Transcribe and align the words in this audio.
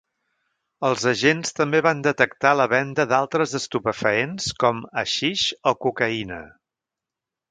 Els 0.87 1.03
agents 1.09 1.51
també 1.57 1.81
van 1.87 1.99
detectar 2.07 2.53
la 2.61 2.67
venda 2.71 3.05
d’altres 3.11 3.53
estupefaents 3.61 4.49
com 4.63 4.81
haixix 5.03 5.47
o 5.73 5.77
cocaïna. 5.87 6.41